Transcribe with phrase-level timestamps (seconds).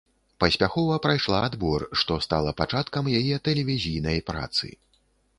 [0.43, 4.71] Паспяхова прайшла адбор, што стала пачаткам яе тэлевізійнай працы.